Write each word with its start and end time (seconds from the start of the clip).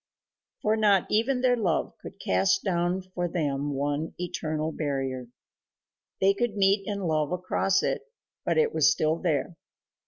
For 0.63 0.75
not 0.75 1.05
even 1.11 1.41
their 1.41 1.55
love 1.55 1.93
could 2.01 2.19
cast 2.19 2.63
down 2.63 3.03
for 3.03 3.27
them 3.27 3.75
one 3.75 4.15
eternal 4.17 4.71
barrier. 4.71 5.27
They 6.19 6.33
could 6.33 6.55
meet 6.57 6.87
and 6.87 7.05
love 7.05 7.31
across 7.31 7.83
it, 7.83 8.01
but 8.43 8.57
it 8.57 8.73
was 8.73 8.91
still 8.91 9.17
there. 9.17 9.57